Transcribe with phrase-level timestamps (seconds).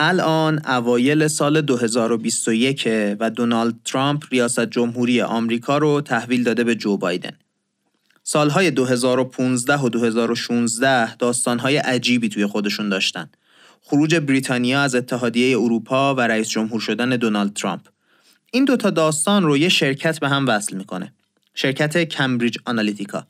[0.00, 2.88] الان اوایل سال 2021
[3.20, 7.32] و دونالد ترامپ ریاست جمهوری آمریکا رو تحویل داده به جو بایدن.
[8.22, 13.30] سالهای 2015 و 2016 داستانهای عجیبی توی خودشون داشتن.
[13.82, 17.82] خروج بریتانیا از اتحادیه اروپا و رئیس جمهور شدن دونالد ترامپ.
[18.52, 21.12] این دوتا داستان رو یه شرکت به هم وصل می‌کنه.
[21.54, 23.26] شرکت کمبریج آنالیتیکا.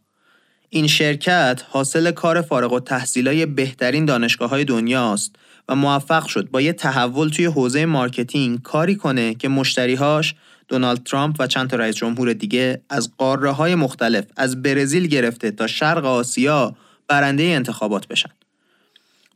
[0.69, 5.37] این شرکت حاصل کار فارغ و تحصیلای بهترین دانشگاه های دنیاست
[5.69, 10.35] و موفق شد با یه تحول توی حوزه marketing کاری کنه که مشتریهاش
[10.69, 15.51] دونالد ترامپ و چند تا رئیس جمهور دیگه از قاره های مختلف از برزیل گرفته
[15.51, 16.77] تا شرق آسیا
[17.09, 18.31] برنده انتخابات بشن.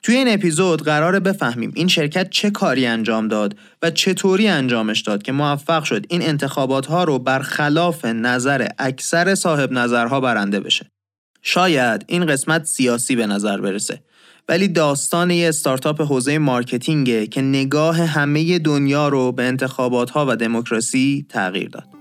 [0.03, 5.23] توی این اپیزود قراره بفهمیم این شرکت چه کاری انجام داد و چطوری انجامش داد
[5.23, 10.87] که موفق شد این انتخابات ها رو برخلاف نظر اکثر صاحب نظرها برنده بشه.
[11.43, 14.01] شاید این قسمت سیاسی به نظر برسه
[14.52, 20.36] ولی داستان یه استارتاپ حوزه مارکتینگه که نگاه همه دنیا رو به انتخابات ها و
[20.36, 21.92] دموکراسی تغییر داد.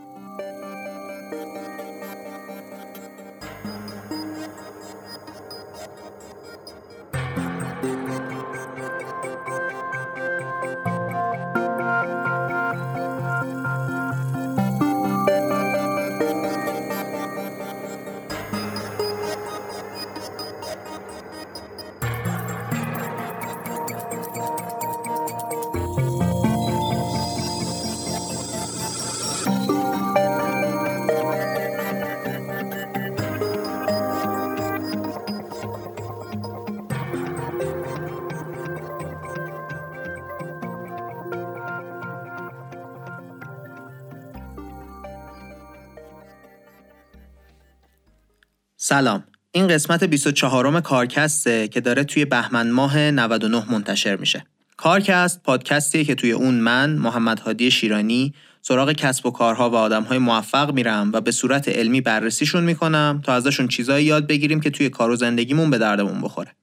[48.92, 49.23] سلام.
[49.52, 54.45] این قسمت 24 م کارکسته که داره توی بهمن ماه 99 منتشر میشه.
[54.78, 60.17] کارکست پادکستیه که توی اون من محمد هادی شیرانی سراغ کسب و کارها و آدمهای
[60.17, 64.89] موفق میرم و به صورت علمی بررسیشون می‌کنم تا ازشون چیزایی یاد بگیریم که توی
[64.89, 66.55] کار و زندگیمون به دردمون بخوره.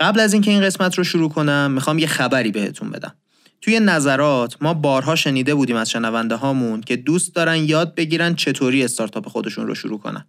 [0.00, 3.14] قبل از اینکه این قسمت رو شروع کنم می‌خوام یه خبری بهتون بدم.
[3.60, 8.84] توی نظرات ما بارها شنیده بودیم از شنونده هامون که دوست دارن یاد بگیرن چطوری
[8.84, 10.26] استارتاپ خودشون رو شروع کنن.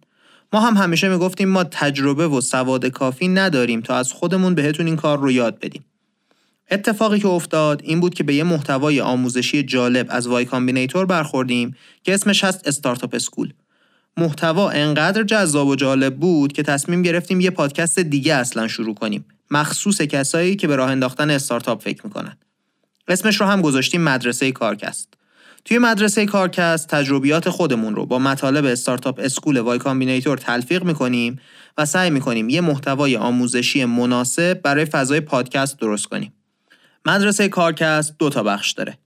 [0.52, 4.96] ما هم همیشه می‌گفتیم ما تجربه و سواد کافی نداریم تا از خودمون بهتون این
[4.96, 5.84] کار رو یاد بدیم.
[6.70, 11.76] اتفاقی که افتاد این بود که به یه محتوای آموزشی جالب از Y Combinator برخوردیم
[12.02, 13.52] که اسمش هست Startup School.
[14.16, 19.24] محتوا انقدر جذاب و جالب بود که تصمیم گرفتیم یه پادکست دیگه اصلا شروع کنیم.
[19.50, 22.36] مخصوص کسایی که به راه انداختن استارتاپ فکر می‌کنن.
[23.08, 25.17] اسمش رو هم گذاشتیم مدرسه کارکست.
[25.68, 31.38] توی مدرسه کارکست تجربیات خودمون رو با مطالب Startup School Y Combinator تلفیق می‌کنیم
[31.78, 36.32] و سعی می‌کنیم یه محتوای آموزشی مناسب برای فضای پادکست درست کنیم.
[37.06, 38.98] مدرسه کارکست دو تا بخش داره.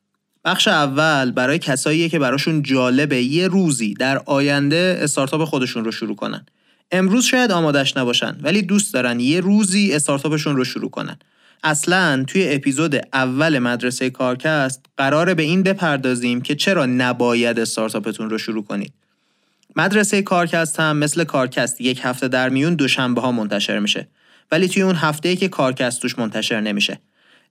[0.45, 6.17] بخش اول برای کساییه که براشون جالبه یه روزی در آینده استارتاپ خودشون رو شروع
[6.17, 6.47] کنن.
[6.91, 11.19] امروز شاید آمادش نباشن ولی دوست دارن یه روزی استارتاپشون رو شروع کنن.
[11.63, 18.39] اصلا توی اپیزود اول مدرسه کارکست قراره به این بپردازیم که چرا نباید استارتاپتون رو
[18.39, 18.93] شروع کنید.
[19.77, 24.09] مدرسه کارکست هم مثل کارکست یک هفته در میون دوشنبه ها منتشر میشه
[24.53, 27.01] ولی توی اون هفته ای که کارکست توش منتشر نمیشه.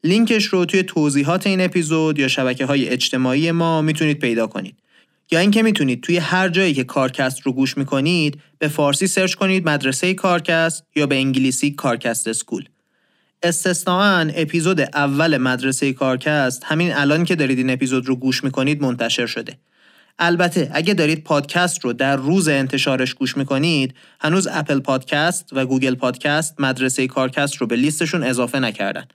[0.03, 4.75] لینکش رو توی توضیحات این اپیزود یا شبکه های اجتماعی ما می‌تونید پیدا کنید.
[5.31, 9.69] یا اینکه می‌تونید توی هر جایی که کارکست رو گوش می‌کنید به فارسی search کنید
[9.69, 12.65] مدرسه کارکست یا به انگلیسی Karcast School.
[13.43, 19.25] استثناا اپیزود اول مدرسه کارکست همین الان که دارید این اپیزود رو گوش می‌کنید منتشر
[19.25, 19.57] شده.
[20.19, 25.95] البته اگه دارید پادکست رو در روز انتشارش گوش می‌کنید هنوز اپل پادکست و گوگل
[25.95, 29.05] پادکست مدرسه کارکست رو به لیستشون اضافه نکردن.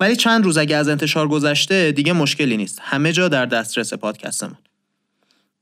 [0.00, 2.78] ولی چند روز اگه از انتشار گذشته دیگه مشکلی نیست.
[2.82, 4.58] همه جا در دسترس پادکستمون.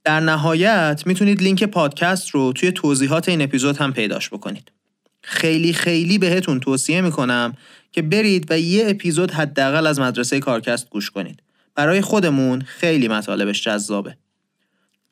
[0.05, 4.71] در نهایت می‌تونید لینک پادکست رو توی توضیحات این اپیزود هم پیداش بکنید.
[5.29, 7.55] خیلی خیلی بهتون توصیه می‌کنم
[7.93, 11.43] که برید و یه اپیزود حداقل از مدرسه کارکست گوش کنید.
[11.75, 14.17] برای خودمون خیلی مطالبش جذابه.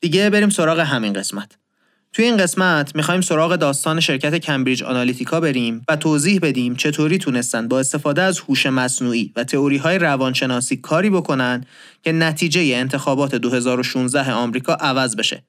[0.01, 1.51] دیگه بریم سراغ همین قسمت.
[2.13, 7.67] توی این قسمت می‌خوایم سراغ داستان شرکت کمبریج آنالیتیکا بریم و توضیح بدیم چطوری تونستن
[7.67, 11.65] با استفاده از هوش مصنوعی و تئوری های روانشناسی کاری بکنن
[12.03, 15.43] که نتیجه انتخابات 2016 آمریکا عوض بشه.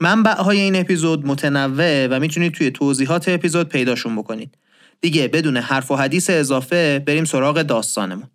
[0.00, 4.54] منبع های این اپیزود متنوع و می‌تونید توی توضیحات اپیزود پیداشون بکنید.
[5.00, 8.28] دیگه بدون حرف و حدیث اضافه بریم سراغ داستانمون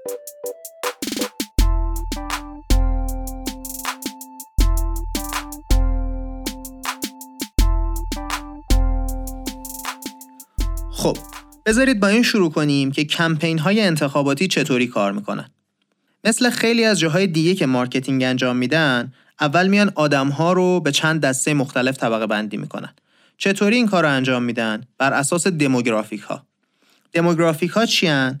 [0.00, 0.10] خب
[11.66, 15.50] بذارید با این شروع کنیم که کمپین های انتخاباتی چطوری کار می‌کنن.
[16.24, 20.92] مثل خیلی از جاهای دیگه که marketing انجام میدن اول میان آدم ها رو به
[20.92, 22.94] چند دسته مختلف طبقه بندی می‌کنن.
[23.36, 26.46] چطوری این کار رو انجام میدن؟ بر اساس demographic ها
[27.12, 28.40] دموگرافیک ها چی هن؟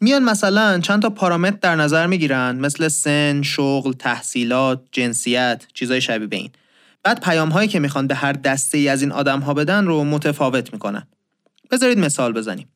[0.00, 6.26] میان مثلا چند تا پارامتر در نظر می‌گیرن مثل سن، شغل، تحصیلات، جنسیت، چیزای شبیه
[6.26, 6.50] به این.
[7.02, 10.04] بعد پیام هایی که می‌خوان به هر دسته ای از این آدم ها بدن رو
[10.04, 11.06] متفاوت می‌کنن.
[11.70, 12.68] بذارید مثال بزنیم.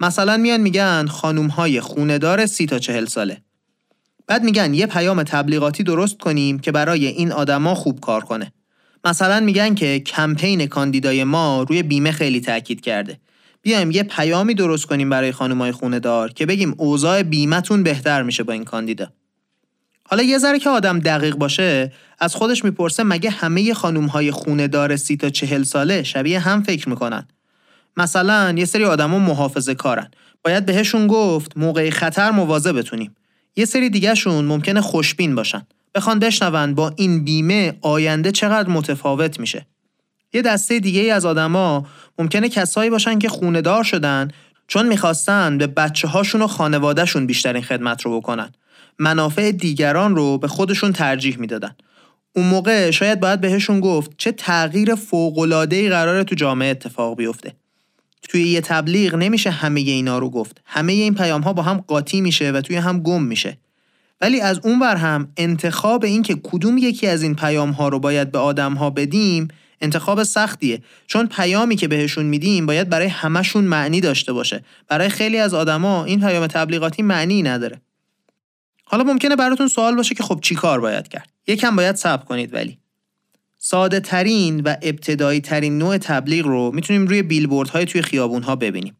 [0.00, 3.42] مثلا میان میگن خانوم های خوندار سی تا چهل ساله.
[4.26, 8.52] بعد میگن یه پیام تبلیغاتی درست کنیم که برای این آدما خوب کار کنه.
[9.04, 13.20] مثلا میگن که کمپین کاندیدای ما روی بیمه خیلی تاکید کرده.
[13.66, 18.42] بیایم یه پیامی درست کنیم برای خانمای خونه دار که بگیم اوضاع بیمتون بهتر میشه
[18.42, 19.12] با این کاندیدا.
[20.08, 24.68] حالا یه ذره که آدم دقیق باشه از خودش می‌پرسه مگه همه خانوم های خونه
[24.68, 27.28] دار سی تا چهل ساله شبیه هم فکر می‌کنن؟
[27.96, 30.10] مثلا یه سری آدما محافظه کارن.
[30.44, 33.16] باید بهشون گفت موقع خطر مواظب بتونیم.
[33.56, 35.66] یه سری دیگهشون ممکنه خوشبین باشن.
[35.94, 39.66] بخوان بشنون با این بیمه آینده چقدر متفاوت میشه.
[40.36, 41.86] یه دسته دیگه ای از آدما
[42.18, 44.30] ممکنه کسایی باشن که خونه دار شدن
[44.68, 48.52] چون می‌خواستن به بچه هاشون و خانوادهشون بیشترین خدمت رو بکنن.
[48.98, 51.76] منافع دیگران رو به خودشون ترجیح می‌دادن.
[52.32, 57.52] اون موقع شاید باید بهشون گفت چه تغییر فوق‌العاده‌ای قراره تو جامعه اتفاق بیفته.
[58.28, 60.60] توی یه تبلیغ نمیشه همه اینا رو گفت.
[60.64, 63.58] همه این پیام ها با هم قاطی میشه و توی هم گم میشه.
[64.20, 67.98] ولی از اون ور هم انتخاب این که کدوم یکی از این پیام ها رو
[67.98, 69.48] باید به آدم ها بدیم
[69.80, 70.82] انتخاب سختیه.
[71.06, 74.64] چون پیامی که بهشون میدیم باید برای همشون معنی داشته باشه.
[74.88, 77.80] برای خیلی از آدما این پیام تبلیغاتی معنی نداره.
[78.84, 82.54] حالا ممکنه براتون سوال باشه که خب چی کار باید کرد؟ یکم باید صبر کنید
[82.54, 82.78] ولی.
[83.58, 88.56] ساده ترین و ابتدایی ترین نوع تبلیغ رو می‌تونیم روی بیلبورد های توی خیابون ها
[88.56, 88.96] ببینیم.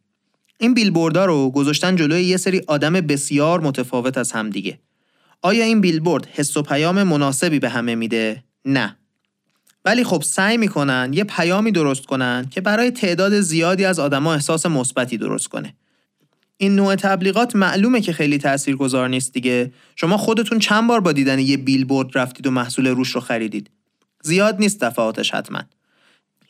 [0.59, 4.79] این بیلبوردها رو گذاشتن جلوی یه سری آدم بسیار متفاوت از همدیگه.
[5.41, 8.97] آیا این بیلبورد حس و پیام مناسبی به همه میده؟ نه.
[9.87, 14.65] ولی خب سعی می‌کنن یه پیامی درست کنن که برای تعداد زیادی از آدما احساس
[14.65, 15.73] مثبتی درست کنه.
[16.57, 19.71] این نوع تبلیغات معلومه که خیلی تاثیرگذار نیست دیگه.
[19.95, 23.69] شما خودتون چند بار با دیدن یه بیلبورد رفتید و محصول روش رو خریدید.
[24.23, 25.61] زیاد نیست دفعاتش حتما.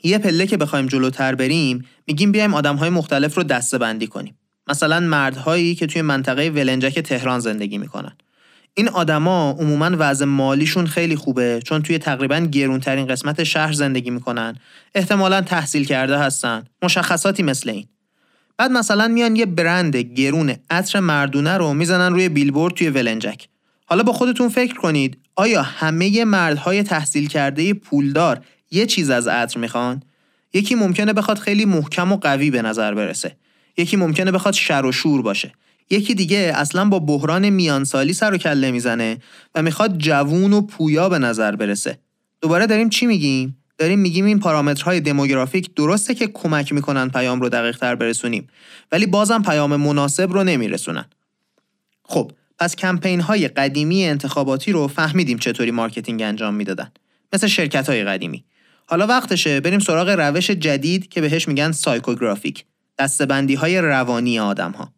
[0.04, 4.38] یه پله که بخوایم جلوتر بریم میگیم بیایم آدمهای مختلف رو دسته بندی کنیم.
[4.68, 8.18] مثلا مردهایی که توی منطقه ولنجک تهران زندگی می‌کنن.
[8.78, 14.56] این آدما عموما وضع مالیشون خیلی خوبه چون توی تقریبا گرونترین قسمت شهر زندگی می‌کنن.
[14.96, 16.66] احتمالا تحصیل کرده هستن.
[16.84, 17.86] مشخصاتی مثل این.
[18.58, 23.48] بعد مثلا میان یه برند گرون عطر مردونه رو می‌زنن روی بیلبورد توی ولنجک.
[23.86, 28.42] حالا با خودتون فکر کنید آیا همه مردهای تحصیل کرده پولدار
[28.72, 30.04] یه چیز از عطر می‌خوان؟
[30.54, 33.36] یکی ممکنه بخواد خیلی محکم و قوی به نظر برسه.
[33.78, 35.52] یکی ممکنه بخواد شر و شور باشه.
[35.90, 39.18] یکی دیگه اصلا با بحران میانسالی سر و کله می‌زنه
[39.56, 42.00] و می‌خواد جوون و پویا به نظر برسه.
[42.42, 47.50] دوباره داریم چی میگیم؟ داریم میگیم این پارامترهای demographic درسته که کمک می‌کنن پیام رو
[47.50, 48.48] دقیق تر برسونیم
[48.92, 51.06] ولی بازم پیام مناسب رو نمیرسونن.
[52.04, 56.92] خب پس کمپین های قدیمی انتخاباتی رو فهمیدیم چطوری marketing انجام می‌دادن.
[57.34, 58.44] مثل شرکت های قدیمی.
[58.86, 62.66] حالا وقتشه بریم سراغ روش جدید که بهش میگن psychographic.
[63.00, 64.97] دستبندی های روانی آدم ها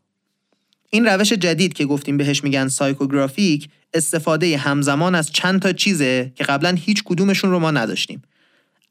[0.90, 6.44] این روش جدید که گفتیم بهش میگن سایکوگرافیک استفاده همزمان از چند تا چیزه که
[6.44, 8.22] قبلا هیچ کدومشون رو ما نداشتیم.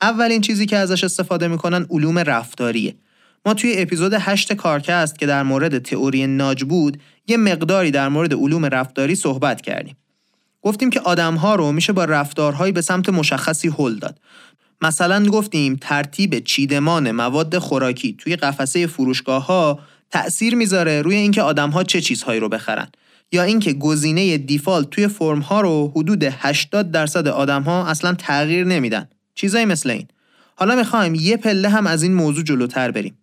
[0.01, 2.95] اولین چیزی که ازش استفاده می‌کنن علوم رفتاریه.
[3.47, 8.35] ما توی اپیزود 8 کارکست که در مورد تئوری ناج بود یه مقداری در مورد
[8.35, 9.97] علوم رفتاری صحبت کردیم.
[10.63, 14.19] گفتیم که آدمها رو میشه با رفتارهایی به سمت مشخصی هل داد.
[14.81, 19.79] مثلا گفتیم ترتیب چیدمان مواد خوراکی توی قفسه فروشگاه ها
[20.11, 22.89] تأثیر می‌ذاره روی اینکه آدم چه چیزهایی رو بخرن
[23.33, 28.65] یا اینکه گزینه دیفالت توی فرم ها رو حدود 80 درصد آدم ها اصلا تغییر
[28.65, 29.09] نمیدن.
[29.35, 30.09] چیزایی مثل این.
[30.57, 33.19] حالا می‌خوایم یه پله هم از این موضوع جلوتر بریم.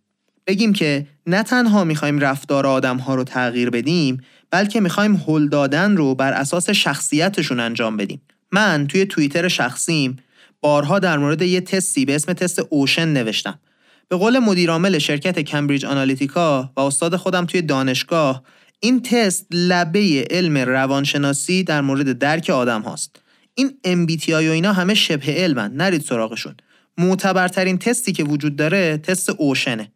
[0.47, 5.97] بگیم که نه تنها می‌خوایم رفتار آدم ها رو تغییر بدیم بلکه می‌خوایم هل دادن
[5.97, 8.21] رو بر اساس شخصیتشون انجام بدیم.
[8.51, 10.17] من توی توییتر شخصیم
[10.61, 13.59] بارها در مورد یه تستی به اسم تست اوشن نوشتم.
[14.07, 18.43] به قول مدیرعامل شرکت کمبریج آنالیتیکا و استاد خودم توی دانشگاه
[18.79, 23.21] این تست لبه علم روانشناسی در مورد درک آدم هاست.
[23.55, 25.73] این MBTI و اینا همه شبه علمن.
[25.73, 26.55] نرید سراغشون.
[26.97, 29.91] معتبرترین تستی که وجود داره تست اوشنه.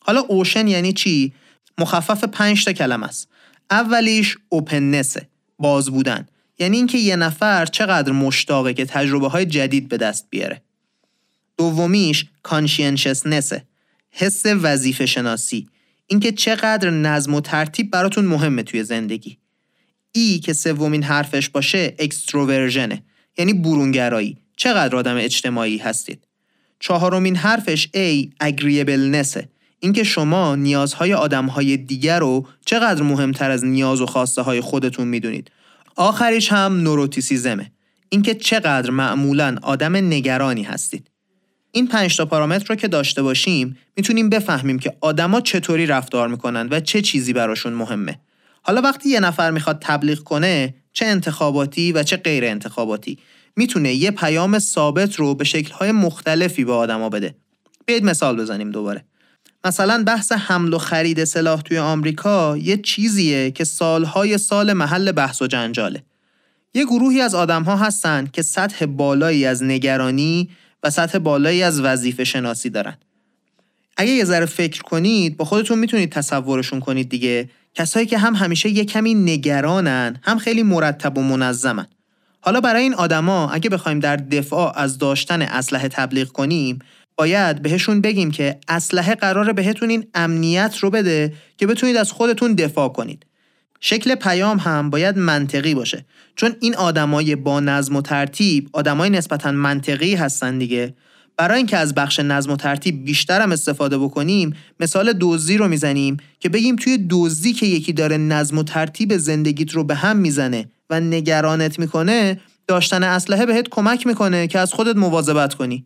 [0.00, 1.32] حالا اوشن یعنی چی؟
[1.78, 3.28] مخفف پنج تا کلمه است.
[3.70, 5.28] اولیش اوپننسه
[5.58, 6.26] باز بودن.
[6.58, 10.62] یعنی اینکه یه نفر چقدر مشتاقه که تجربه های جدید به دست بیاره.
[11.58, 13.64] دومیش کانشینشسنسه
[14.10, 15.68] حس وظیفه شناسی
[16.06, 19.38] اینکه چقدر نظم و ترتیب براتون مهمه توی زندگی.
[20.12, 23.02] ای که سومین حرفش باشه اکستروورژنه
[23.38, 24.36] یعنی برونگرایی.
[24.56, 26.24] چقدر آدم اجتماعی هستید.
[26.80, 29.48] چهارمین حرفش A اگریبلنسه
[29.80, 35.50] اینکه شما نیازهای آدمهای دیگر رو چقدر مهمتر از نیاز و خواسته های خودتون می‌دونید.
[35.96, 37.72] آخریش هم نوروتیسیزمه
[38.08, 41.07] اینکه چقدر معمولا آدم نگرانی هستید.
[41.78, 46.68] این پنج تا پارامتر رو که داشته باشیم می‌تونیم بفهمیم که آدما چطوری رفتار می‌کنن
[46.70, 48.18] و چه چیزی براشون مهمه.
[48.62, 53.18] حالا وقتی یه نفر می‌خواد تبلیغ کنه چه انتخاباتی و چه غیر انتخاباتی
[53.56, 57.34] می‌تونه یه پیام ثابت رو به شکلهای مختلفی به آدما بده.
[57.86, 59.04] بیاید مثال بزنیم دوباره.
[59.64, 65.42] مثلا بحث حمل و خرید سلاح توی آمریکا یه چیزیه که سالهای سال محل بحث
[65.42, 66.02] و جنجاله.
[66.74, 70.48] یه گروهی از آدم ها هستن که سطح بالایی از نگرانی
[70.82, 72.96] و سطح بالایی از وظیفه شناسی دارن.
[73.96, 78.68] اگه یه ذره فکر کنید با خودتون می‌تونید تصورشون کنید دیگه کسایی که هم همیشه
[78.68, 81.86] یه کمی نگرانن هم خیلی مرتب و منظمن.
[82.40, 86.78] حالا برای این آدما اگه بخوایم در دفاع از داشتن اسلحه تبلیغ کنیم
[87.16, 92.54] باید بهشون بگیم که اسلحه قراره بهتون این امنیت رو بده که بتونید از خودتون
[92.54, 93.26] دفاع کنید.
[93.80, 96.04] شکل پیام هم باید منطقی باشه.
[96.36, 100.94] چون این آدمای با نظم و ترتیب آدمای نسبتا منطقی هستن دیگه.
[101.36, 106.16] برای اینکه از بخش نظم و ترتیب بیشتر هم استفاده بکنیم مثال دزدی رو می‌زنیم
[106.40, 110.70] که بگیم توی دزدی که یکی داره نظم و ترتیب زندگیت رو به هم می‌زنه
[110.90, 115.84] و نگرانت می‌کنه داشتن اسلحه بهت کمک می‌کنه که از خودت مواظبت کنی.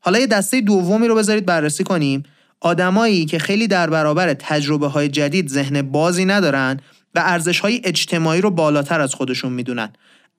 [0.00, 2.22] حالا یه دسته دومی رو بذارید بررسی کنیم.
[2.60, 6.80] آدمایی که خیلی در برابر تجربه های جدید ذهن بازی ندارن
[7.14, 9.92] و ارزش های اجتماعی رو بالاتر از خودشون می‌دونن.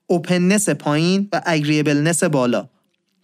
[0.08, 2.70] اوپننس پایین و اگریبلنس بالا.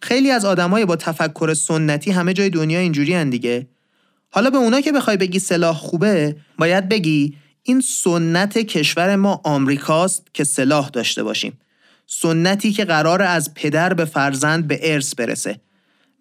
[0.02, 3.68] خیلی از آدمای با تفکر سنتی همه جای دنیا اینجوری هن دیگه.
[4.30, 10.28] حالا به اونا که بخوای بگی سلاح خوبه باید بگی این سنت کشور ما آمریکاست
[10.34, 11.60] که سلاح داشته باشیم.
[12.08, 15.60] سنتی که قرار از پدر به فرزند به ارث برسه.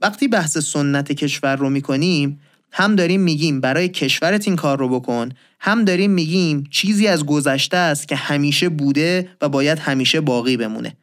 [0.02, 2.40] وقتی بحث سنت کشور رو می‌کنیم
[2.72, 5.28] هم داریم میگیم برای کشورت این کار رو بکن
[5.60, 10.96] هم داریم میگیم چیزی از گذشته است که همیشه بوده و باید همیشه باقی بمونه.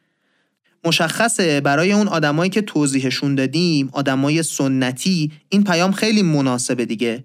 [0.84, 7.24] مشخصه برای اون آدمایی که توضیحشون دادیم آدمای سنتی این پیام خیلی مناسبه دیگه.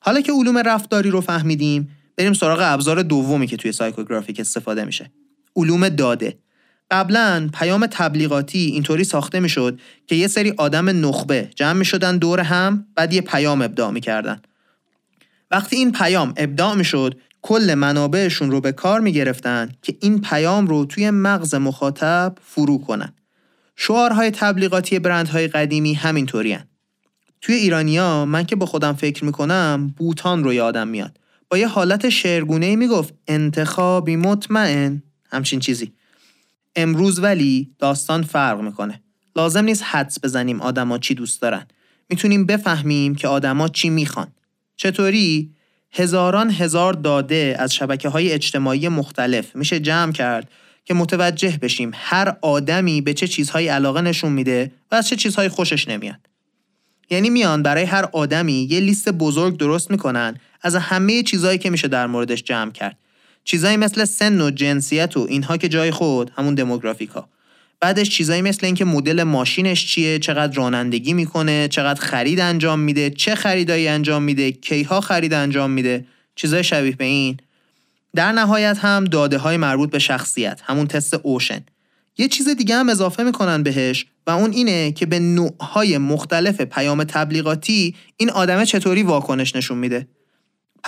[0.00, 5.10] حالا که علوم رفتاری رو فهمیدیم بریم سراغ ابزار دومی که توی سایکوگرافیک استفاده میشه.
[5.56, 6.38] علوم داده.
[6.90, 12.40] قبلا پیام تبلیغاتی اینطوری ساخته می‌شد که یه سری آدم نخبه جمع می شدن دور
[12.40, 14.42] هم بعد یه پیام ابداع می‌کردن.
[15.50, 20.66] وقتی این پیام ابداع می‌شد کل منابعشون رو به کار می گرفتن که این پیام
[20.66, 23.12] رو توی مغز مخاطب فرو کنن.
[23.76, 26.64] شعارهای تبلیغاتی برندهای قدیمی همینطوری هن.
[27.40, 31.18] توی ایرانیا من که با خودم فکر می‌کنم بوتان رو یادم میاد.
[31.48, 35.02] با یه حالت شعرگونه می‌گفت انتخابی مطمئن.
[35.30, 35.92] همچین چیزی.
[36.78, 39.02] امروز ولی داستان فرق می‌کنه.
[39.36, 41.66] لازم نیست حدس بزنیم آدما چی دوست دارن.
[42.08, 44.28] می‌تونیم بفهمیم که آدما چی می‌خوان.
[44.76, 45.50] چطوری؟
[45.92, 50.50] هزاران هزار داده از شبکه های اجتماعی مختلف میشه جمع کرد
[50.84, 55.48] که متوجه بشیم هر آدمی به چه چیزهایی علاقه نشون میده و از چه چیزهایی
[55.48, 56.20] خوشش نمیاد.
[57.10, 61.88] یعنی میان برای هر آدمی یه لیست بزرگ درست می‌کنن از همه چیزهایی که میشه
[61.88, 62.98] در موردش جمع کرد.
[63.50, 67.28] چیزایی مثل سن و جنسیت و اینها که جای خود همون دموگرافیک ها
[67.80, 73.34] بعدش چیزایی مثل اینکه مدل ماشینش چیه چقدر رانندگی می‌کنه چقدر خرید انجام میده چه
[73.34, 77.36] خریدایی انجام میده کیها خرید انجام میده چیزای شبیه به این.
[78.14, 81.60] در نهایت هم داده های مربوط به شخصیت همون تست اوشن.
[82.18, 87.04] یه چیز دیگه هم اضافه می‌کنن بهش و اون اینه که به نوعهای مختلف پیام
[87.04, 90.06] تبلیغاتی این آدمه چطوری واکنش نشون میده.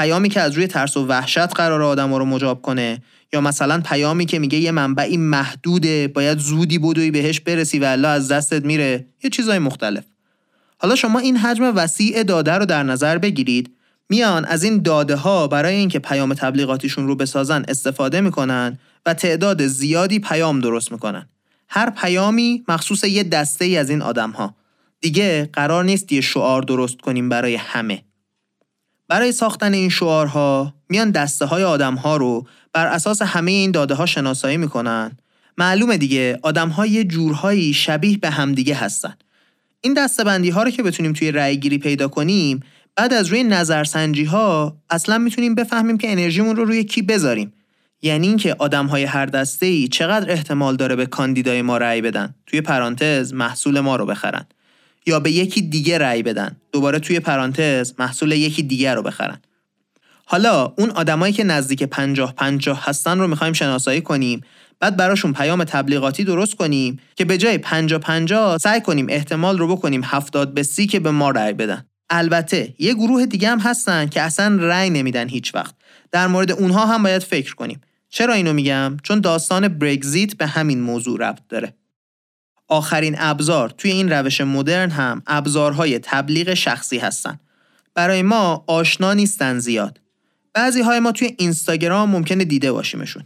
[0.00, 3.02] پیامی که از روی ترس و وحشت قرار آدم رو مجاب کنه؟
[3.32, 8.08] یا مثلا پیامی که میگه یه منبعی محدوده باید زودی بدوی بهش برسی و الله
[8.08, 10.04] از دستت میره؟ یه چیزای مختلف.
[10.78, 13.76] حالا شما این حجم وسیع داده رو در نظر بگیرید.
[14.08, 19.66] میان از این داده ها برای اینکه پیام تبلیغاتیشون رو بسازن استفاده می‌کنن و تعداد
[19.66, 21.28] زیادی پیام درست می‌کنن.
[21.68, 24.54] هر پیامی مخصوص یه دسته ای از این آدم ها
[25.00, 28.02] دیگه قرار نیست یه شعار درست کنیم برای همه.
[29.10, 33.94] برای ساختن این شعارها میان دسته های آدم ها رو بر اساس همه این داده
[33.94, 35.16] ها شناسایی می‌کنن.
[35.58, 39.14] معلومه دیگه آدم ها یه جورهایی شبیه به همدیگه هستن.
[39.80, 42.60] این دسته بندی ها رو که بتونیم توی رأی گیری پیدا کنیم
[42.96, 47.52] بعد از روی نظرسنجی ها اصلا می‌تونیم بفهمیم که انرژیمون رو روی کی بذاریم.
[48.02, 52.34] یعنی اینکه آدم های هر دسته ای چقدر احتمال داره به کاندیدای ما رأی بدن.
[52.46, 54.46] توی پرانتز محصول ما رو بخرن.
[55.06, 56.56] یا به یکی دیگه رأی بدن.
[56.72, 59.40] دوباره توی پرانتز محصول یکی دیگه رو بخرن.
[60.24, 64.40] حالا اون آدمایی که نزدیک 50 50 هستن رو می‌خوایم شناسایی کنیم.
[64.80, 69.76] بعد براشون پیام تبلیغاتی درست کنیم که به جای 50 50 سعی کنیم احتمال رو
[69.76, 71.84] بکنیم 70 به 30 که به ما رأی بدن.
[72.10, 75.74] البته یه گروه دیگه هم هستن که اصلا رأی نمیدن هیچ وقت.
[76.12, 77.80] در مورد اونها هم باید فکر کنیم.
[78.10, 81.74] چرا اینو میگم؟ چون داستان برگزیت به همین موضوع ربط داره.
[82.70, 87.40] آخرین ابزار توی این روش مدرن هم ابزارهای تبلیغ شخصی هستن.
[87.94, 90.00] برای ما آشنا نیستن زیاد.
[90.52, 93.22] بعضی های ما توی اینستاگرام ممکنه دیده باشیمشون.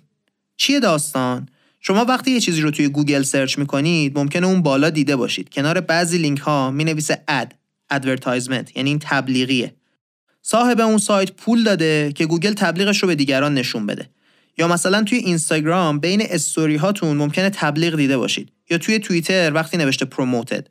[0.56, 1.48] چیه داستان؟
[1.80, 5.48] شما وقتی یه چیزی رو توی گوگل search می‌کنید ممکنه اون بالا دیده باشید.
[5.48, 7.54] کنار بعضی لینک ها می نویسه ad
[7.90, 9.74] advertisement یعنی این تبلیغیه.
[10.42, 14.10] صاحب اون سایت پول داده که گوگل تبلیغش رو به دیگران نشون بده.
[14.58, 18.52] یا مثلا توی اینستاگرام بین استوری هاتون ممکنه تبلیغ دیده باشید.
[18.70, 20.68] یا توی توییتر وقتی نوشته promoted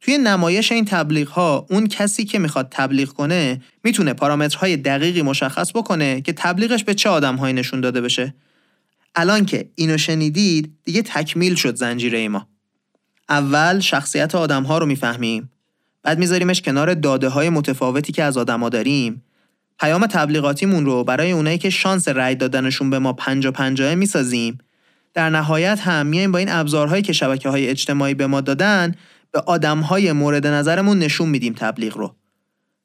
[0.00, 5.70] توی نمایش این تبلیغ ها اون کسی که می‌خواد تبلیغ کنه می‌تونه پارامترهای دقیقی مشخص
[5.74, 8.34] بکنه که تبلیغش به چه آدمهایی نشون داده بشه.
[9.14, 12.48] الان که اینو شنیدید دیگه تکمیل شد زنجیره ما.
[13.28, 15.50] اول شخصیت آدم ها رو می‌فهمیم.
[16.02, 19.22] بعد میذاریمش کنار داده های متفاوتی که از آدما داریم.
[19.82, 24.58] پیام تبلیغاتیمون رو برای اونایی که شانس رأی دادنشون به ما پنجا پنجاه می‌سازیم.
[25.14, 28.94] در نهایت هم میایم با این ابزارهایی که شبکه های اجتماعی به ما دادن
[29.32, 32.16] به آدمهای مورد نظرمون نشون میدیم تبلیغ رو.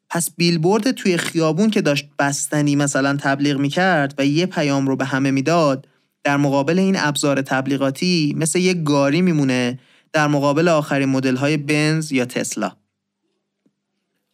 [0.09, 5.05] پس بیلبورد توی خیابون که داشت بستنی مثلا تبلیغ می‌کرد و یه پیام رو به
[5.05, 5.87] همه می‌داد
[6.23, 9.79] در مقابل این ابزار تبلیغاتی مثل یه گاری میمونه
[10.13, 12.71] در مقابل آخرین مدل های بنز یا تسلا.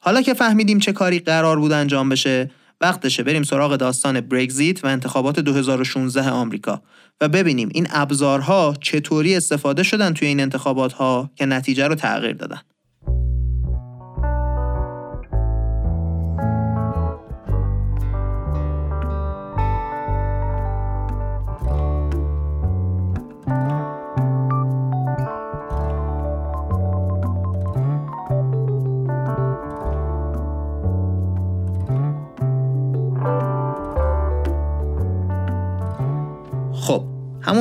[0.05, 4.87] حالا که فهمیدیم چه کاری قرار بود انجام بشه وقتشه بریم سراغ داستان برگزیت و
[4.87, 6.81] انتخابات 2016 آمریکا
[7.21, 12.33] و ببینیم این ابزارها چطوری استفاده شدن توی این انتخابات ها که نتیجه رو تغییر
[12.33, 12.59] دادن.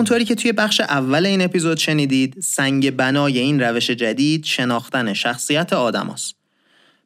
[0.02, 5.72] همونطوری که توی بخش اول این اپیزود شنیدید سنگ بنای این روش جدید شناختن شخصیت
[5.72, 6.34] آدم هست.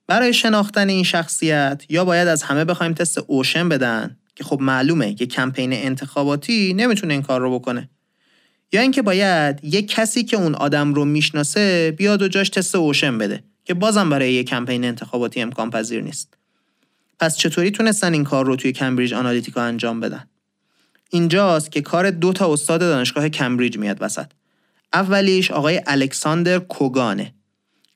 [0.07, 5.15] برای شناختن این شخصیت یا باید از همه بخوایم تست اوشن بدن که خب معلومه
[5.15, 7.89] که کمپین انتخاباتی نمی‌تونه این کار رو بکنه.
[8.73, 13.19] یا اینکه باید یه کسی که اون آدم رو می‌شناسه بیاد و جاش تست اوشن
[13.19, 16.35] بده که بازم برای یه کمپین انتخاباتی امکان پذیر نیست.
[17.21, 20.25] پس چطوری تونستن این کار رو توی کمبریج آنالیتیکا انجام بدن؟
[21.11, 24.27] اینجاست که کار دو تا استاد دانشگاه کمبریج میاد وسط
[24.93, 27.35] اولیش آقای الکساندر کوگانه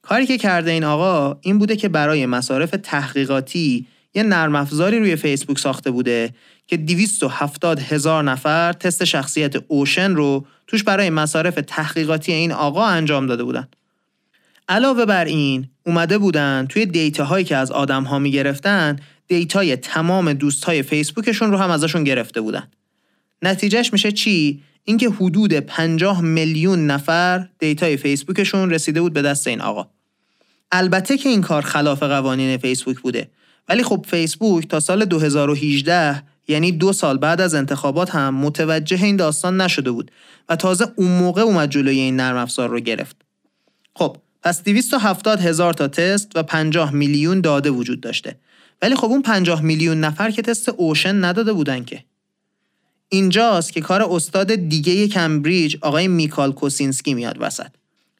[0.03, 5.17] کاری که کرده این آقا این بوده که برای مصارف تحقیقاتی یه نرم افزاری روی
[5.17, 6.35] فیسبوک ساخته بوده
[6.67, 13.27] که 270 هزار نفر تست شخصیت اوشن رو توش برای مصارف تحقیقاتی این آقا انجام
[13.27, 13.69] داده بودن.
[14.69, 18.97] علاوه بر این اومده بودن توی دیتا هایی که از آدم ها می گرفتن
[19.29, 22.69] data ی تمام دوست های فیسبوکشون رو هم ازشون گرفته بودن.
[23.43, 29.47] نتیجهش میشه چی؟ اینکه حدود 50 میلیون نفر data ی فیسبوکشون رسیده بود به دست
[29.47, 29.89] این آقا.
[30.73, 33.31] البته که این کار خلاف قوانین فیسبوک بوده.
[33.69, 39.17] ولی خب فیسبوک تا سال 2018 یعنی دو سال بعد از انتخابات هم متوجه این
[39.17, 40.11] داستان نشده بود
[40.49, 43.17] و تازه اون موقع اومد جلوی این نرم افزار رو گرفت.
[43.97, 48.37] خب پس 270 هزار تا تست و 50 میلیون داده وجود داشته.
[48.83, 52.05] ولی خب اون 50 میلیون نفر که تست OCEAN نداده بودن که.
[53.13, 57.71] اینجاست که کار استاد دیگه کمبریج آقای میکال کوسینسکی میاد وسط.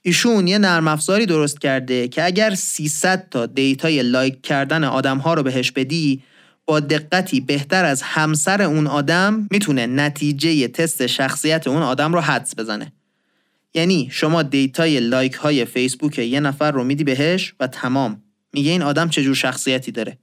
[0.03, 5.19] ایشون یه نرم افزاری درست کرده که اگر 300 تا data ی لایک کردن آدم
[5.19, 6.23] ها رو بهش بدی
[6.67, 12.55] با دقتی بهتر از همسر اون آدم می‌تونه نتیجه تست شخصیت اون آدم رو حدس
[12.59, 12.93] بزنه.
[13.75, 18.23] یعنی شما data ی لایک های فیسبوک یه نفر رو میدی بهش و تمام.
[18.53, 20.19] میگه این آدم چجور شخصیتی داره.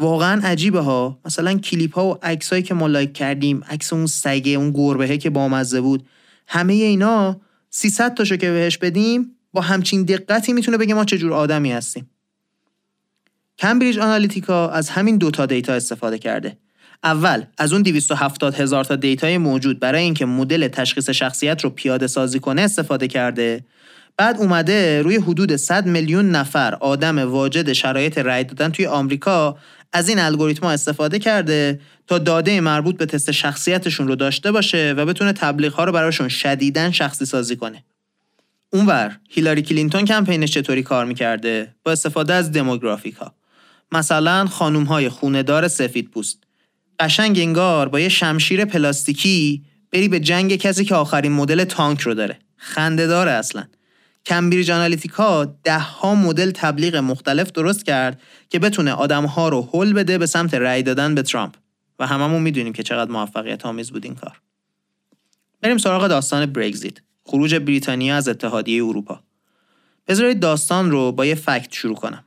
[0.00, 1.20] واقعا عجیبه ها.
[1.24, 5.30] مثلا کلیپ ها و عکسایی که ما لایک کردیم عکس اون سگه اون گربهه که
[5.30, 6.06] بامزه بود.
[6.46, 11.72] همه اینا 300 تاشو که بهش بدیم با همچین دقتی می‌تونه بگه ما چجور آدمی
[11.72, 12.10] هستیم.
[13.58, 16.56] کمبریج آنالیتیکا از همین دوتا data استفاده کرده.
[17.04, 21.70] اول از اون 270 هزار تا data ی موجود برای اینکه مدل تشخیص شخصیت رو
[21.70, 23.64] پیاده سازی کنه استفاده کرده.
[24.16, 29.58] بعد اومده روی حدود 100 میلیون نفر آدم واجد شرایط رای دادن توی آمریکا
[29.92, 35.06] از این الگوریتم استفاده کرده تا داده مربوط به تست شخصیتشون رو داشته باشه و
[35.06, 37.84] بتونه تبلیغ ها رو براشون شدیدن شخصی سازی کنه.
[38.72, 43.34] اونور هیلاری کلینتون کمپینش چطوری کار می‌کرده؟ با استفاده از دموگرافیک ها
[43.92, 46.38] مثلا خانوم های خوندار سفید پوست.
[47.00, 52.14] قشنگ انگار با یه شمشیر پلاستیکی بری به جنگ کسی که آخرین مدل تانک رو
[52.14, 52.38] داره.
[52.56, 53.64] خنده داره اصلا.
[54.26, 59.92] کمبریج آنالیتیکا ده ها مدل تبلیغ مختلف درست کرد که بتونه آدم ها رو حل
[59.92, 61.54] بده به سمت رأی دادن به ترامپ.
[61.98, 64.40] و هممون می‌دونیم که چقدر موفقیت آمیز بود این کار.
[65.60, 69.20] بریم سراغ داستان برگزیت خروج بریتانیا از اتحادیه اروپا.
[70.08, 72.24] بذارید داستان رو با یه فکت شروع کنم.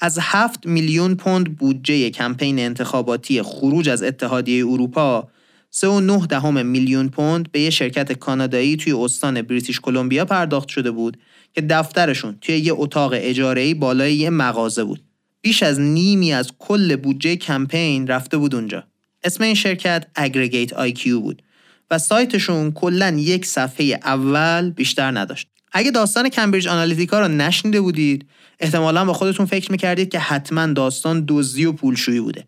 [0.00, 5.28] از 7 میلیون پوند بودجه کمپین انتخاباتی خروج از اتحادیه اروپا
[5.76, 11.16] 3.9 دهم میلیون پوند به یه شرکت کانادایی توی استان بریتیش کلمبیا پرداخت شده بود
[11.52, 15.02] که دفترشون توی یه اتاق اجاره‌ای بالای یه مغازه بود.
[15.40, 18.84] بیش از نیمی از کل بودجه کمپین رفته بود اونجا.
[19.24, 21.42] اسم این شرکت AggregateIQ بود
[21.90, 25.48] و سایتشون کلا یک صفحه اول بیشتر نداشت.
[25.72, 28.26] اگه داستان کمبریج آنالیتیکا رو نشنیده بودید
[28.60, 32.44] احتمالا با خودتون فکر می‌کردید که حتما داستان دزدی و پولشویی بوده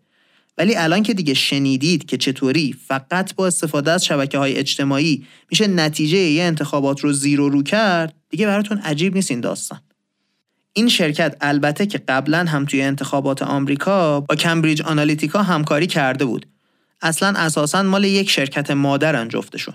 [0.57, 5.67] ولی الان که دیگه شنیدید که چطوری فقط با استفاده از شبکه های اجتماعی میشه
[5.67, 9.79] نتیجه یه انتخابات رو زیر و رو کرد دیگه براتون عجیب نیست این داستان.
[10.73, 16.45] این شرکت البته که قبلا هم توی انتخابات آمریکا با کمبریج آنالیتیکا همکاری کرده بود.
[17.01, 19.73] اصلا اساسا مال یک شرکت مادرن جفتشون.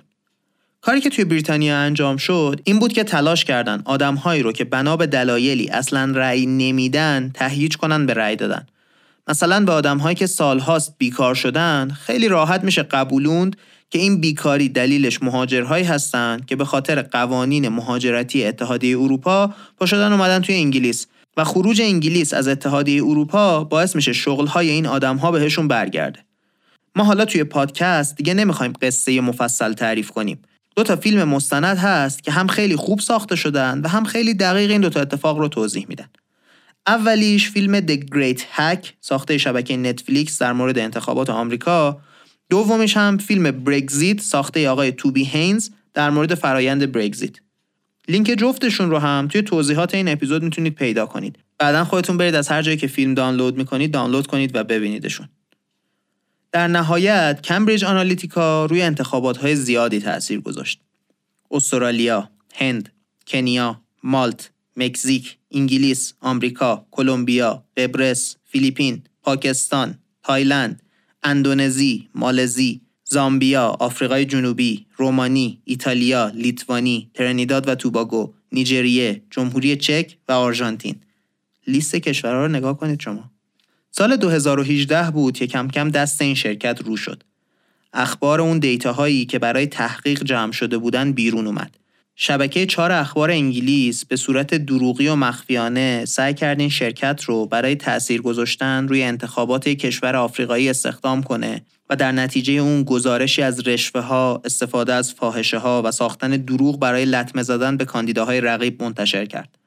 [0.80, 4.96] کاری که توی بریتانیا انجام شد این بود که تلاش کردن آدمهایی رو که بنا
[4.96, 8.66] به دلایلی اصلا رأی نمیدن تهییج کنن به رأی دادن.
[9.28, 13.56] مثلا به آدمهایی که سالهاست بیکار شدن خیلی راحت میشه قبولوند
[13.90, 20.12] که این بیکاری دلیلش مهاجرهایی هستن که به خاطر قوانین مهاجرتی اتحادیه اروپا پا شدن
[20.12, 21.06] اومدن توی انگلیس.
[21.36, 26.20] و خروج انگلیس از اتحادیه اروپا باعث میشه شغلهای این آدمها بهشون برگرده.
[26.96, 30.42] ما حالا توی پادکست دیگه نمی‌خوایم قصه مفصل تعریف کنیم.
[30.76, 34.70] دو تا فیلم مستند هست که هم خیلی خوب ساخته شدن و هم خیلی دقیق
[34.70, 36.08] این دو تا اتفاق رو توضیح میدن.
[36.86, 42.00] اولیش فیلم The Great Hack ساخته شبکه نتفلیکس در مورد انتخابات آمریکا.
[42.50, 47.36] دومیش هم فیلم برگزیت ساخته آقای توبی هینز در مورد فرایند برگزیت
[48.08, 51.38] لینک جفتشون رو هم توی توضیحات این اپیزود می‌تونید پیدا کنید.
[51.58, 55.28] بعدا خودتون برید از هر جایی که فیلم دانلود می‌کنید دانلود کنید و ببینیدشون.
[56.52, 60.80] در نهایت کمبریج آنالیتیکا روی انتخابات های زیادی تاثیر گذاشت.
[61.50, 62.92] استرالیا، هند،
[63.26, 70.82] کنیا، مالت، مکزیک، انگلیس، آمریکا، کلمبیا، قبرس، فیلیپین، پاکستان، تایلند،
[71.22, 80.32] اندونزی، مالزی، زامبیا، آفریقای جنوبی، رومانی، ایتالیا، لیتوانی، ترنیداد و توباگو، نیجریه، جمهوری چک و
[80.32, 80.96] آرژانتین.
[81.66, 83.30] لیست کشورها رو نگاه کنید شما.
[83.90, 87.22] سال 2018 بود که کم کم دست این شرکت رو شد.
[87.92, 91.78] اخبار اون دیتاهایی که برای تحقیق جمع شده بودن بیرون اومد.
[92.24, 97.74] شبکه چهار اخبار انگلیس به صورت دروغی و مخفیانه سعی کرد این شرکت رو برای
[97.74, 104.00] تأثیر گذاشتن روی انتخابات کشور آفریقایی استخدام کنه و در نتیجه اون گزارشی از رشوه
[104.00, 109.26] ها، استفاده از فاحشه ها و ساختن دروغ برای لطمه زدن به کاندیداهای رقیب منتشر
[109.26, 109.61] کرد.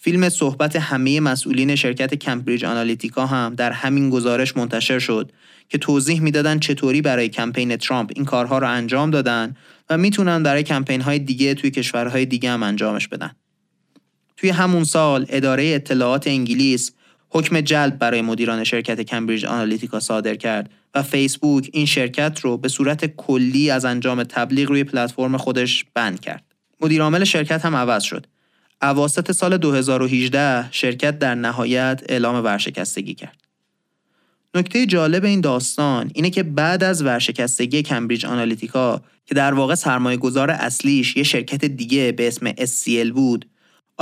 [0.00, 5.32] فیلم صحبت همه مسئولین شرکت کمبریج آنالیتیکا هم در همین گزارش منتشر شد
[5.68, 9.56] که توضیح می‌دادن چطوری برای کمپین ترامپ این کارها رو انجام دادن
[9.90, 13.30] و می‌تونن برای کمپین های دیگه توی کشورهای دیگه هم انجامش بدن.
[14.36, 16.92] توی همون سال اداره اطلاعات انگلیس
[17.30, 22.68] حکم جلب برای مدیران شرکت کمبریج آنالیتیکا صادر کرد و فیسبوک این شرکت رو به
[22.68, 26.44] صورت کلی از انجام تبلیغ روی پلتفرم خودش بند کرد.
[26.80, 28.26] مدیرعامل شرکت هم عوض شد.
[28.82, 33.36] اواسط سال 2018 شرکت در نهایت اعلام ورشکستگی کرد.
[34.54, 40.16] نکته جالب این داستان اینه که بعد از ورشکستگی کمبریج آنالیتیکا که در واقع سرمایه
[40.16, 43.46] گذار اصلیش یه شرکت دیگه به اسم SCL بود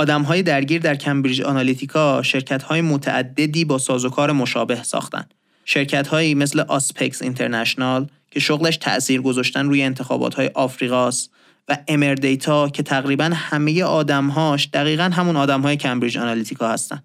[0.09, 5.25] های درگیر در کمبریج آنالیتیکا شرکت های متعددی با سازوکار مشابه ساختن
[5.65, 11.31] شرکت هایی مثل Auspex International که شغلش تأثیر گذاشتن روی انتخابات های آفریقاست
[11.67, 17.03] و Emerdata که تقریبا همه آدمهاش دقیقا همون های کمبریج آنالیتیکا هستن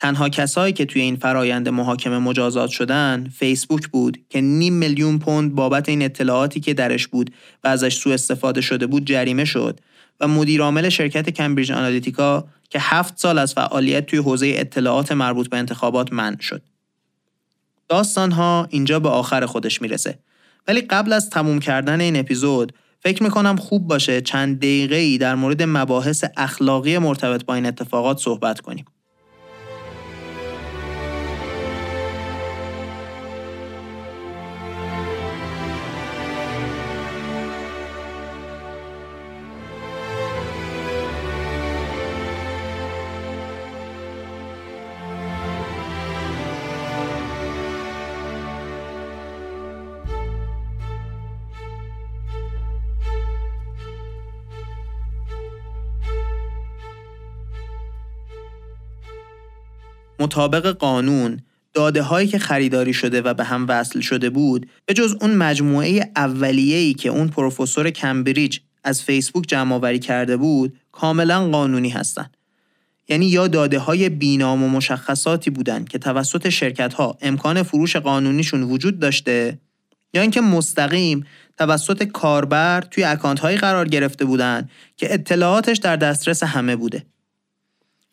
[0.00, 5.54] تنها کسایی که توی این فرایند محاکمه مجازات شدن فیسبوک بود که نیم میلیون پوند
[5.54, 9.80] بابت این اطلاعاتی که درش بود و ازش سوء استفاده شده بود جریمه شد
[10.20, 15.56] و مدیرعامل شرکت کمبریج آنالیتیکا که هفت سال از فعالیت توی حوزه اطلاعات مربوط به
[15.56, 16.62] انتخابات منع شد.
[17.88, 20.18] داستان ها اینجا به آخر خودش می‌رسه.
[20.68, 25.34] ولی قبل از تموم کردن این اپیزود فکر می‌کنم خوب باشه چند دقیقه ای در
[25.34, 28.84] مورد مباحث اخلاقی مرتبط با این اتفاقات صحبت کنیم.
[60.20, 61.40] مطابق قانون
[61.74, 66.10] داده هایی که خریداری شده و به هم وصل شده بود به جز اون مجموعه
[66.16, 72.36] اولیه‌ای که اون پروفسور کمبریج از فیسبوک جمع آوری کرده بود کاملا قانونی هستند.
[73.08, 78.62] یعنی یا داده های بینام و مشخصاتی بودند که توسط شرکت ها امکان فروش قانونیشون
[78.62, 79.58] وجود داشته
[80.14, 81.26] یا اینکه مستقیم
[81.58, 87.06] توسط کاربر توی اکانت هایی قرار گرفته بودند که اطلاعاتش در دسترس همه بوده.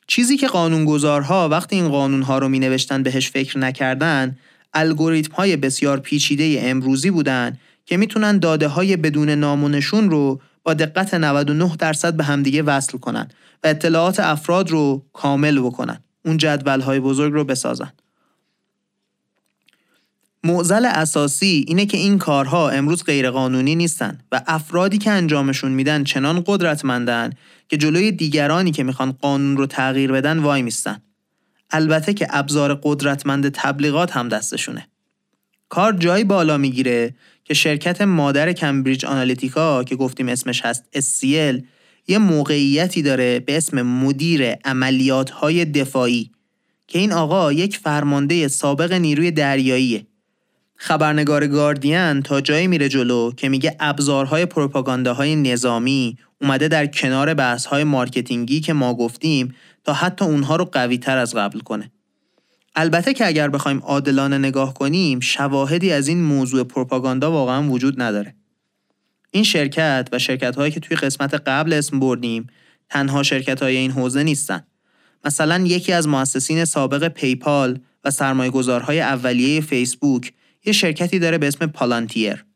[0.08, 4.38] چیزی که قانونگذارها وقتی این قانونها رو می نوشتن بهش فکر نکردن
[4.74, 11.14] الگوریتم های بسیار پیچیده امروزی بودن که می‌تونن داده های بدون نامونشون رو با دقت
[11.14, 13.28] 99 درصد به همدیگه وصل کنن
[13.64, 17.92] و اطلاعات افراد رو کامل بکنن اون جدول های بزرگ رو بسازن.
[20.44, 26.44] معضل اساسی اینه که این کارها امروز غیرقانونی نیستن و افرادی که انجامشون میدن چنان
[26.48, 27.30] قدرتمندن
[27.70, 31.02] که جلوی دیگرانی که می‌خوان قانون رو تغییر بدن وای میستن.
[31.72, 34.88] البته که ابزار قدرتمند تبلیغات هم دستشونه.
[35.70, 41.64] کار جایی بالا می‌گیره که شرکت مادر کمبریج آنالیتیکا که گفتیم اسمش هست SCL
[42.08, 46.32] یه موقعیتی داره به اسم مدیر عملیات های دفاعی
[46.88, 50.08] که این آقا یک فرمانده سابق نیروی دریاییه
[50.76, 57.84] خبرنگار گاردین تا جایی میره جلو که میگه ابزارهای پروپاگانداهای نظامی اومده در کنار بحثهای
[57.84, 61.92] marketing ی که ما گفتیم تا حتی اونها رو قوی تر از قبل کنه.
[62.76, 68.36] البته که اگر بخوایم عادلانه نگاه کنیم شواهدی از این موضوع پروپاگاندا واقعا وجود نداره.
[69.32, 72.48] این شرکت و شرکت هایی که توی قسمت قبل اسم بردیم
[72.90, 74.64] تنها شرکت های این حوزه نیستن.
[75.26, 80.34] مثلا یکی از مؤسسین سابق پیپال و سرمایه‌گذارهای اولیه فیسبوک
[80.66, 82.47] یه شرکتی داره به اسم پالانتیر.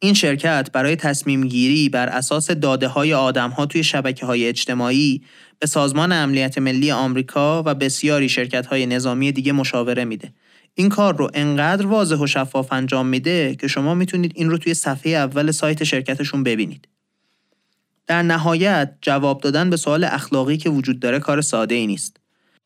[0.00, 5.22] این شرکت برای تصمیم گیری بر اساس داده های آدم ها توی شبکه های اجتماعی
[5.58, 10.32] به سازمان امنیت ملی آمریکا و بسیاری شرکت های نظامی دیگه مشاوره میده.
[10.74, 14.74] این کار رو انقدر واضح و شفاف انجام میده که شما می‌تونید این رو توی
[14.74, 16.88] صفحه اول سایت شرکتشون ببینید.
[18.06, 22.16] در نهایت جواب دادن به سوال اخلاقی که وجود داره کار ساده ای نیست.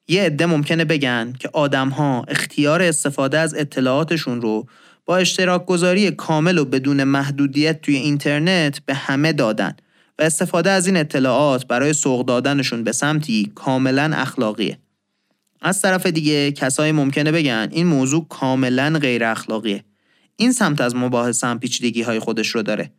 [0.09, 4.67] یه عده ممکنه بگن که آدمها اختیار استفاده از اطلاعاتشون رو
[5.05, 9.77] با اشتراک گذاری کامل و بدون محدودیت توی اینترنت به همه دادن
[10.19, 14.79] و استفاده از این اطلاعات برای سوق دادنشون به سمتی کاملا اخلاقیه.
[15.61, 19.85] از طرف دیگه کسایی ممکنه بگن این موضوع کاملا غیر اخلاقیه.
[20.37, 22.93] این سمت از مباحثه هم پیچیدگی های خودش رو داره.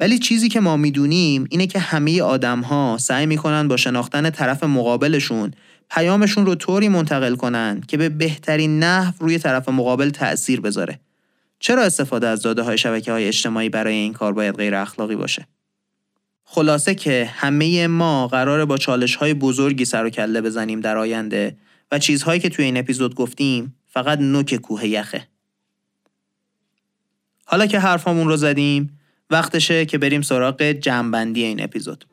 [0.00, 4.64] ولی چیزی که ما می‌دونیم اینه که همه آدم ها سعی می‌کنن با شناختن طرف
[4.64, 5.50] مقابلشون
[5.94, 11.00] پیامشون رو طوری منتقل کنن که به بهترین نحو روی طرف مقابل تأثیر بذاره.
[11.58, 15.46] چرا استفاده از داده های شبکه های اجتماعی برای این کار باید غیر اخلاقی باشه؟
[16.44, 21.56] خلاصه که همه ما قراره با چالش های بزرگی سر و کله بزنیم در آینده
[21.90, 25.28] و چیزهایی که توی این اپیزود گفتیم فقط نوک کوه یخه.
[27.44, 28.98] حالا که حرفامون رو زدیم
[29.30, 32.11] وقتشه که بریم سراغ جمعبندی این اپیزود.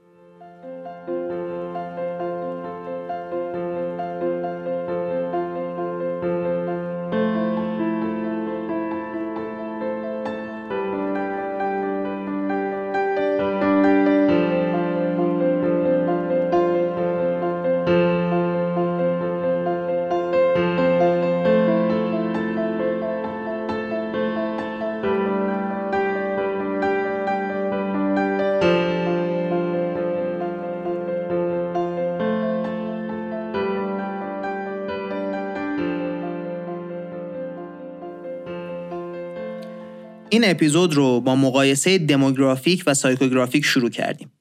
[40.41, 44.31] این اپیزود رو با مقایسه demographic و psychographic شروع کردیم.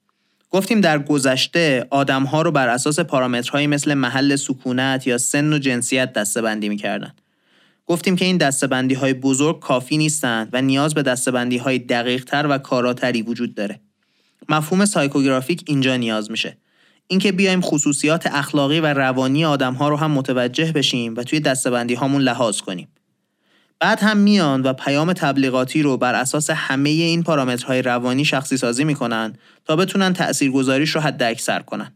[0.49, 5.57] گفتیم در گذشته آدم ها رو بر اساس پارامترهایی مثل محل سکونت یا سن و
[5.57, 7.13] جنسیت دسته‌بندی می‌کردن.
[7.85, 12.47] گفتیم که این دسته‌بندی های بزرگ کافی نیستند و نیاز به دسته‌بندی های دقیق تر
[12.49, 13.79] و کاراتری وجود داره.
[14.49, 16.57] مفهوم psychographic اینجا نیاز میشه.
[17.07, 21.93] اینکه بیایم خصوصیات اخلاقی و روانی آدم ها رو هم متوجه بشیم و توی دسته‌بندی
[21.93, 22.87] هامون لحاظ کنیم.
[23.79, 28.83] بعد هم میان و پیام تبلیغاتی رو بر اساس همه این پارامترهای روانی شخصی سازی
[28.83, 29.33] می‌کنن
[29.65, 31.91] تا بتونن تاثیرگذاریش رو حد اکثر کنن.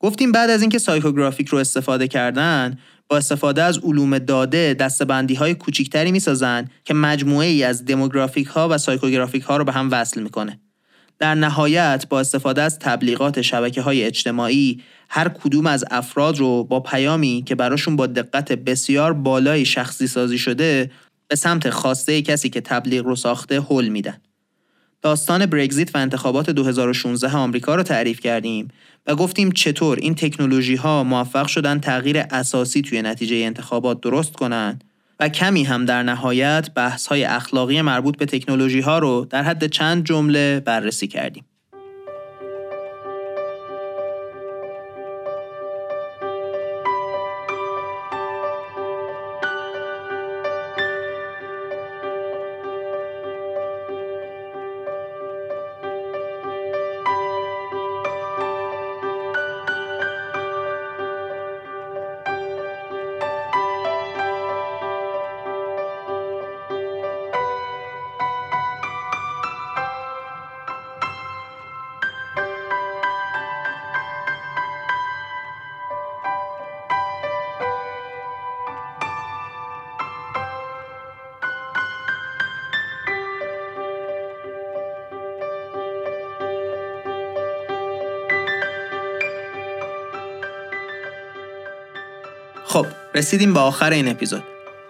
[0.00, 5.54] گفتیم بعد از اینکه سایکوگرافیک رو استفاده کردن با استفاده از علوم داده دستبندی های
[5.54, 10.22] کوچیکتری می‌سازن که مجموعه ای از دموگرافیک ها و سایکوگرافیک ها رو به هم وصل
[10.22, 10.60] می‌کنه.
[11.18, 14.82] در نهایت با استفاده از تبلیغات شبکه های اجتماعی
[15.16, 20.38] هر کدوم از افراد رو با پیامی که براشون با دقت بسیار بالایی شخصی سازی
[20.38, 20.90] شده
[21.28, 24.16] به سمت خواسته کسی که تبلیغ رو ساخته حل میدن.
[25.02, 28.68] داستان برگزیت و انتخابات 2016 آمریکا رو تعریف کردیم
[29.06, 34.84] و گفتیم چطور این تکنولوژی ها موفق شدن تغییر اساسی توی نتیجه انتخابات درست کنند
[35.20, 39.66] و کمی هم در نهایت بحث های اخلاقی مربوط به تکنولوژی ها رو در حد
[39.66, 41.44] چند جمله بررسی کردیم.
[93.14, 94.42] رسیدیم به آخر این اپیزود.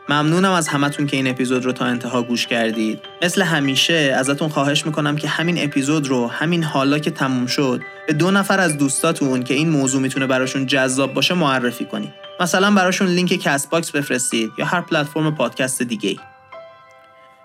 [0.08, 3.00] ممنونم از همتون که این اپیزود رو تا انتها گوش کردید.
[3.22, 8.12] مثل همیشه ازتون خواهش می‌کنم که همین اپیزود رو همین حالا که تموم شد به
[8.12, 12.12] دو نفر از دوستاتون که این موضوع می‌تونه براشون جذاب باشه معرفی کنید.
[12.40, 16.16] مثلا براشون لینک Castbox بفرستید یا هر پلتفرم پادکست دیگه.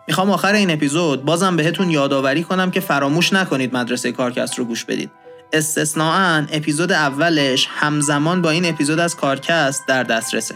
[0.07, 4.85] می‌خوام آخر این اپیزود بازم بهتون یادآوری کنم که فراموش نکنید مدرسه کارکست رو گوش
[4.85, 5.11] بدید.
[5.53, 10.55] استثنائا اپیزود اولش همزمان با این اپیزود از کارکست در دسترسه.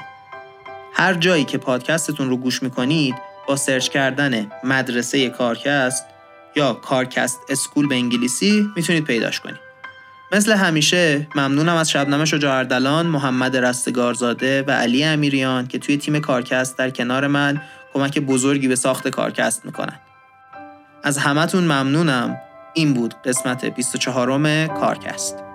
[0.94, 3.16] هر جایی که پادکستتون رو گوش می‌کنید
[3.48, 6.06] با search کردن مدرسه کارکست
[6.56, 9.60] یا کارکست school به انگلیسی می‌تونید پیداش کنید.
[10.32, 16.20] مثل همیشه ممنونم از شبنم شجاع اردلان، محمد رستگارزاده و علی امیریان که توی تیم
[16.20, 17.62] کارکست در کنار من
[17.94, 20.00] کمک بزرگی به ساخت کارکست می‌کنن.
[21.04, 22.38] از همتون ممنونم.
[22.74, 25.53] این بود قسمت 24 کارکست.